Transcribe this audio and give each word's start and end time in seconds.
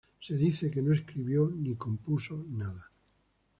Se 0.19 0.35
dice 0.35 0.71
que 0.71 0.81
no 0.81 0.95
escribió 0.95 1.53
ni 1.55 1.75
compuso 1.75 2.43
nada. 2.49 2.89